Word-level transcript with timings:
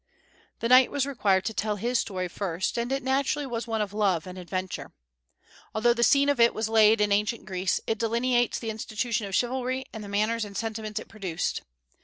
The 0.61 0.67
knight 0.67 0.89
was 0.89 1.05
required 1.05 1.45
to 1.45 1.53
tell 1.53 1.75
his 1.75 1.99
story 1.99 2.27
first, 2.27 2.75
and 2.75 2.91
it 2.91 3.03
naturally 3.03 3.45
was 3.45 3.67
one 3.67 3.81
of 3.81 3.93
love 3.93 4.25
and 4.25 4.35
adventure. 4.35 4.93
Although 5.75 5.93
the 5.93 6.01
scene 6.03 6.27
of 6.27 6.39
it 6.39 6.55
was 6.55 6.67
laid 6.67 6.99
in 6.99 7.11
ancient 7.11 7.45
Greece, 7.45 7.79
it 7.85 7.99
delineates 7.99 8.57
the 8.57 8.71
institution 8.71 9.27
of 9.27 9.35
chivalry 9.35 9.85
and 9.93 10.03
the 10.03 10.09
manners 10.09 10.43
and 10.43 10.57
sentiments 10.57 10.99
it 10.99 11.07
produced. 11.07 11.61